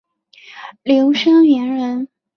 [0.81, 2.07] 刘声元人。